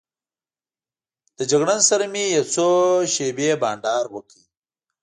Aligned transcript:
له 1.37 1.43
جګړن 1.51 1.79
سره 1.89 2.05
مې 2.13 2.23
یو 2.35 2.45
څو 2.53 2.67
شېبې 3.13 3.49
بانډار 3.61 4.03
وکړ. 4.09 4.37